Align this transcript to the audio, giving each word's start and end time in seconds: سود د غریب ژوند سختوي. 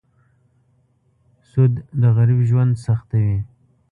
سود 1.49 1.73
د 2.01 2.03
غریب 2.17 2.39
ژوند 2.49 2.73
سختوي. 2.85 3.37